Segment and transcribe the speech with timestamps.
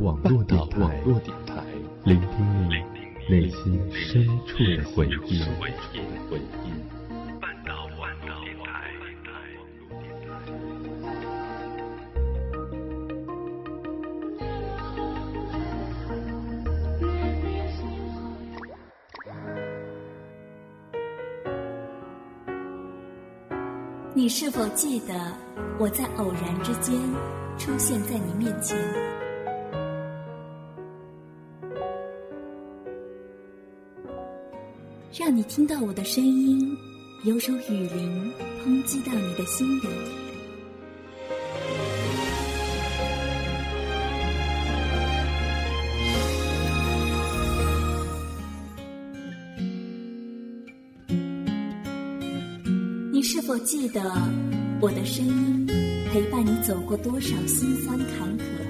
[0.00, 1.02] 网络电台，
[2.04, 2.74] 聆听你
[3.28, 5.42] 内心深处的回忆。
[24.16, 25.14] 你是否记得
[25.78, 26.94] 我在偶然之间
[27.58, 28.78] 出现在你面前？
[35.16, 36.76] 让你听到我的声音，
[37.22, 38.32] 有首雨林
[38.64, 39.86] 抨击到你的心里。
[53.12, 54.02] 你是否记得
[54.80, 55.66] 我的声音
[56.10, 58.63] 陪伴你走过多少辛酸坎坷？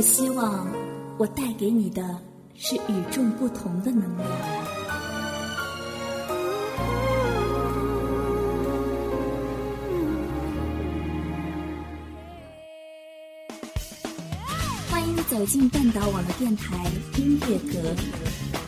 [0.00, 0.66] 我希望
[1.18, 2.02] 我带给你的
[2.54, 4.30] 是与众不同的能量。
[14.90, 16.82] 欢迎走进半岛网的电台
[17.18, 18.59] 音乐阁。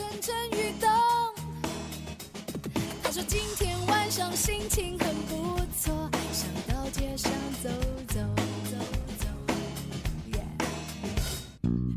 [0.00, 0.88] 蠢蠢欲动。
[3.02, 7.30] 他说今天晚上心情很不错，想到街上
[7.62, 7.68] 走
[8.08, 8.20] 走
[8.70, 8.78] 走
[9.18, 9.26] 走。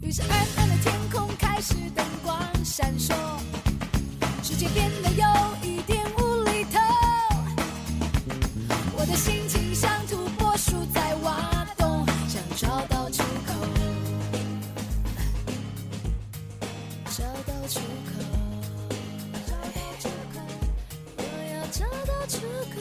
[0.00, 3.14] 于是暗暗的天空开始灯光闪烁，
[4.42, 5.22] 世界变得有
[5.62, 6.29] 一点雾
[17.20, 18.12] 找到出口，
[21.18, 21.22] 我
[21.52, 22.40] 要找到出
[22.74, 22.80] 口。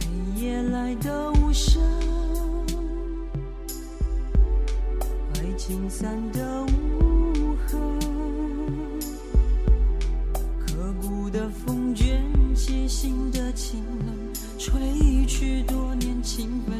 [0.40, 1.82] 夜来的无声，
[5.34, 7.76] 爱情散的无痕，
[10.58, 12.24] 刻骨的风卷
[12.54, 15.83] 起心的清冷，吹去多
[16.24, 16.73] 情分，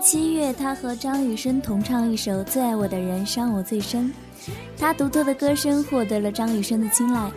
[0.00, 4.12] 七月，他和张雨生同唱一首《最爱我的人伤我最深》，
[4.78, 7.30] 他独特的歌声获得了张雨生的青睐。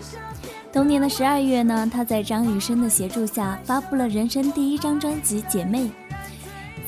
[0.72, 5.84] 同年的十二月呢，他在张雨生的协助下发布了人生第一张专辑《姐妹》。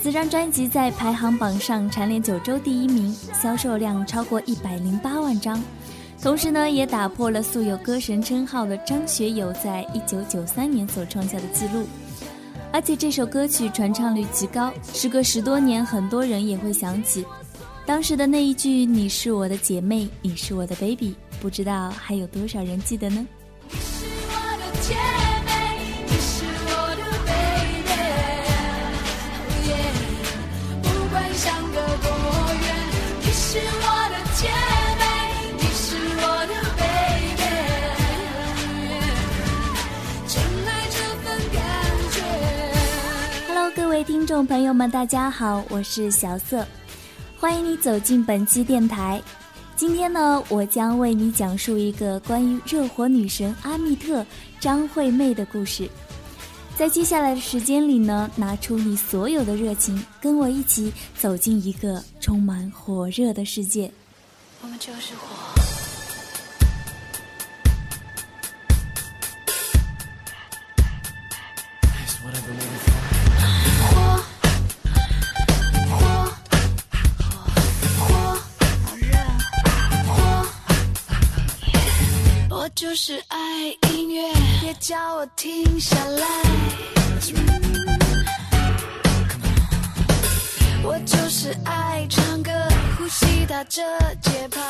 [0.01, 5.61] 此张专辑在排行榜上蝉联九周第一名，销售量超过一百零八万张，
[6.21, 11.85] 同时呢，也打破了素有歌神称号的张学友在一九九三年所创下的记录。
[12.71, 17.25] 而且这首歌曲传唱率极高，时隔十多年，很多人也会想起
[17.85, 23.25] 当时的那一句“你是我的姐妹，你是我的 baby”，不知道还有多少人记得呢？
[44.03, 46.65] 听众朋友们，大家好，我是小色，
[47.37, 49.21] 欢迎你走进本期电台。
[49.75, 54.25] 今天呢，我将为你讲述一个关于热火女神阿密特
[54.59, 55.89] 张惠妹的故事。
[56.77, 63.91] 在接下来的时间里呢，拿出你所有的热情，跟我一起走进一个充满火热的世界。
[64.61, 65.13] 我们就是。
[65.13, 65.58] 火
[82.79, 83.37] 就是爱
[83.91, 84.23] 音乐，
[84.61, 86.25] 别叫我停下来。
[90.81, 92.49] 我就是爱唱歌，
[92.97, 93.81] 呼吸打着
[94.21, 94.61] 节拍。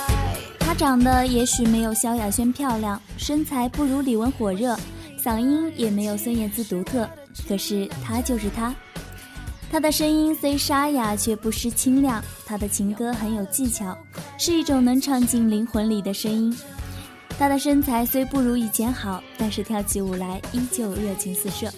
[0.60, 4.76] 她长得也许没有萧亚轩漂亮，身材不如李玟火热，
[5.24, 7.08] 嗓音也没有孙燕姿独特，
[7.48, 8.74] 可是她就是她。
[9.72, 12.24] 她的声音虽沙哑，却不失清亮。
[12.44, 13.96] 她的情歌很有技巧，
[14.40, 16.58] 是一种能唱进灵魂里的声音。
[17.40, 21.72] 她的身材虽不如以前好，但是跳起舞来依旧热情四射。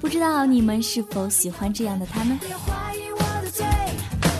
[0.00, 2.38] 不知道你们是否喜欢这样的她呢？
[2.40, 3.66] 别怀疑我的嘴，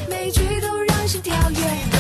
[0.09, 1.94] 每句都让心跳跃。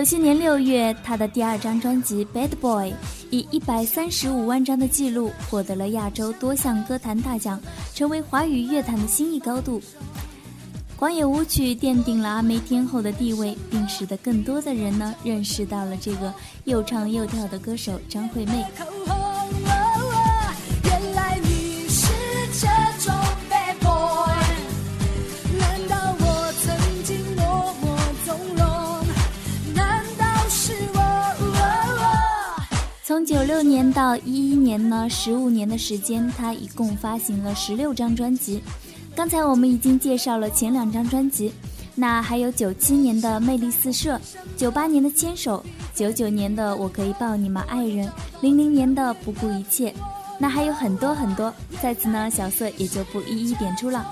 [0.00, 2.90] 九七年六月，他的第二张专辑《Bad Boy》
[3.28, 7.60] 以一百三十五万张的记录，获得了亚洲多项歌坛大奖，
[7.92, 9.78] 成为华语乐坛的新一高度。
[10.96, 16.32] 广野舞曲奠定了阿妹天后的地位，并使得更多的人呢认识到了这个
[16.64, 18.64] 又唱又跳的歌手张惠妹。
[33.60, 38.62] 六年到一一年呢，十五年的时间，他一共发行了十六张专辑。
[39.14, 41.52] 刚才我们已经介绍了前两张专辑，
[41.94, 44.16] 那还有九七年的《魅力四射》，
[44.56, 45.62] 九八年的《牵手》，
[45.98, 48.08] 九九年的《我可以抱你吗，爱人》，
[48.40, 49.90] 零零年的《不顾一切》，
[50.38, 51.52] 那还有很多很多，
[51.82, 54.10] 在此呢，小色也就不一一点出了。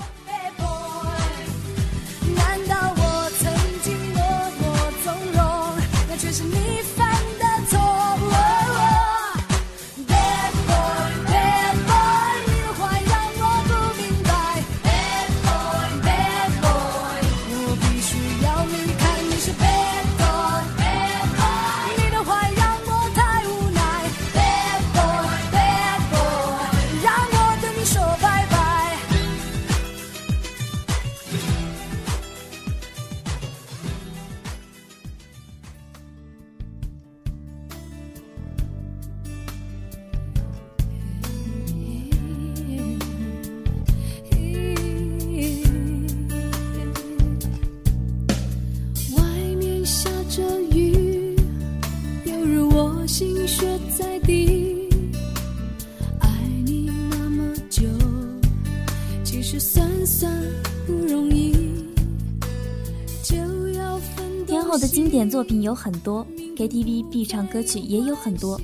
[65.19, 66.25] 典作品有很多
[66.57, 68.57] ，KTV 必唱歌曲也有很多，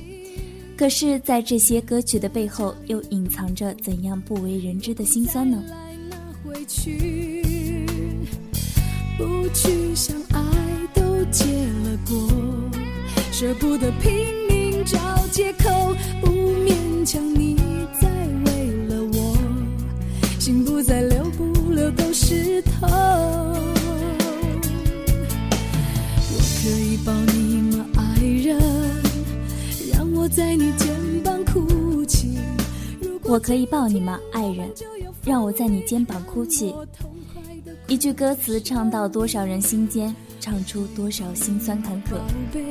[0.76, 5.60] 可是，在这些歌曲的背后，又隐藏着怎样不为人知的辛酸呢？
[6.44, 7.84] 回去，
[9.18, 10.40] 不去想爱
[10.94, 12.30] 都结了果，
[13.32, 14.12] 舍不得拼
[14.48, 14.96] 命找
[15.32, 15.68] 借口，
[16.20, 17.56] 不勉强你
[18.00, 18.08] 再
[18.46, 19.36] 为了我，
[20.38, 22.62] 心不再流不流都是
[33.34, 34.70] 我可以抱你吗，爱人？
[35.24, 36.72] 让我在你肩膀哭泣。
[37.88, 42.12] 一句歌词唱到多少人心间，唱出多少辛酸坎坷。
[42.12, 42.18] 宝
[42.52, 42.62] 贝，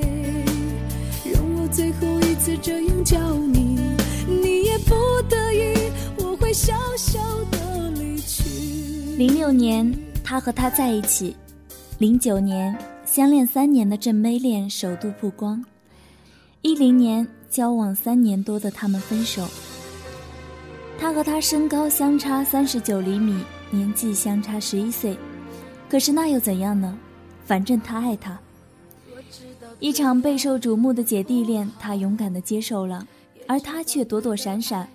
[1.33, 3.77] 让我最后一次这样叫你，
[4.25, 4.95] 你也不
[5.27, 7.19] 得已，我会小小
[7.51, 8.45] 的离去。
[9.17, 9.93] 零六年，
[10.23, 11.35] 他和她在一起；
[11.97, 12.73] 零九年，
[13.05, 15.61] 相恋三年的郑妹恋首度曝光；
[16.61, 19.45] 一零年，交往三年多的他们分手。
[21.03, 25.17] 他和她身高相差三十九厘米，年纪相差十一岁，
[25.89, 26.97] 可是那又怎样呢？
[27.43, 28.39] 反正他爱她。
[29.81, 33.05] 一场备受瞩目的姐弟恋，他勇敢的接受了，
[33.49, 34.87] 而他却躲躲闪闪。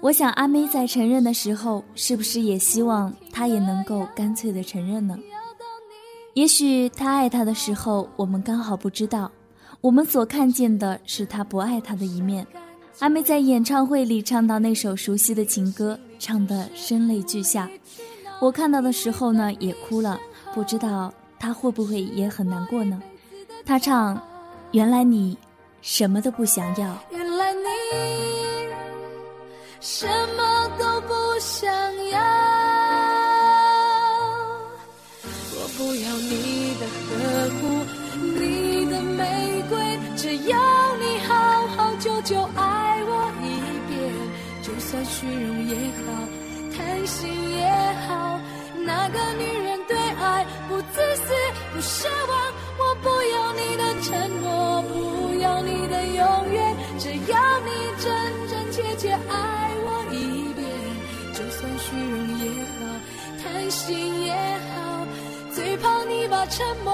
[0.00, 5.18] 我想阿妹在承认的时候，是不是也希望他也能够干脆的承认呢？
[6.34, 9.32] 也许他爱她的时候，我们刚好不知道，
[9.80, 12.46] 我们所看见的是他不爱她的一面，
[13.00, 17.68] 阿妹在演唱会里唱到那首熟悉的情歌，唱得声泪俱下。
[18.40, 20.18] 我看到的时候呢，也哭了。
[20.54, 23.02] 不知道她会不会也很难过呢？
[23.66, 24.18] 她唱
[24.72, 25.36] ：“原来你
[25.82, 27.60] 什么都不想要。”原来你
[29.78, 31.68] 什么都不想
[32.08, 32.18] 要。
[35.52, 37.14] 我不要你的呵
[37.60, 37.84] 护，
[38.40, 39.76] 你的玫瑰，
[40.16, 40.56] 只要
[44.88, 46.12] 算虚荣也好，
[46.72, 47.66] 贪心也
[48.06, 48.38] 好，
[48.84, 51.34] 那个女人对爱不自私
[51.74, 52.52] 不奢望。
[52.78, 58.06] 我不要你的承诺，不要你的永远，只要你真
[58.48, 60.64] 真切切爱我一遍，
[61.34, 62.44] 就算虚荣也
[62.78, 62.86] 好，
[63.42, 65.04] 贪心也好，
[65.52, 66.92] 最怕你把沉默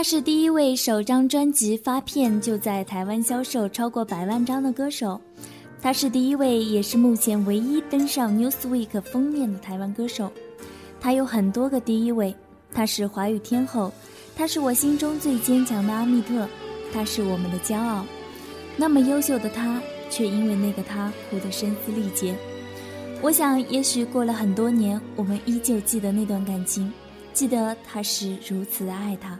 [0.00, 5.20] 他是第一位首张专辑发片就在台湾销售超过百万张的歌手，
[5.78, 10.32] 他是第一位也是目前唯一登上 Newsweek 封面的台湾歌手。
[11.02, 12.34] 他有很多个第一位，
[12.72, 13.92] 他是华语天后，
[14.34, 16.48] 他是我心中最坚强的阿密特，
[16.94, 18.02] 他是我们的骄傲。
[18.78, 22.34] 那么优秀的他，却因为那个他哭得声嘶力竭。
[23.20, 26.90] 我想，也许过了很多年，我们依旧记得那段感情，
[27.34, 29.38] 记得他是如此的爱他。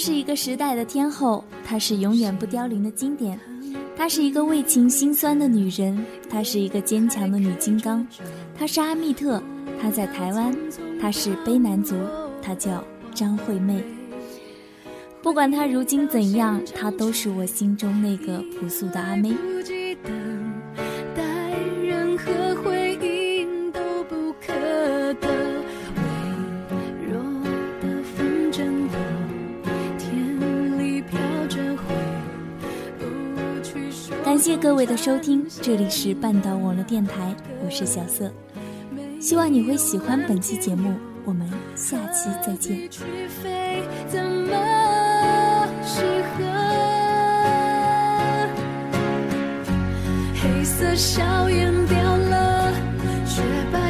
[0.00, 3.38] 是一个时代的天后，她是永远不凋零的经典，
[3.94, 8.04] 她是一个为情心酸的女人，她是一个坚强的女金刚，
[8.58, 9.42] 她是阿密特，
[9.78, 10.56] 她在台湾，
[10.98, 11.94] 她是卑南族，
[12.40, 13.84] 她叫张惠妹。
[15.22, 19.34] 不管她如今怎样，她都是我心中那个朴素的阿妹。
[34.24, 37.34] 感谢各位的收听，这里是半岛网络电台，
[37.64, 38.30] 我是小色，
[39.20, 42.88] 希望你会喜欢本期节目，我们下期再见。
[44.08, 46.02] 怎么适
[46.36, 46.44] 合？
[50.42, 52.72] 黑色笑颜掉了，
[53.26, 53.89] 雪白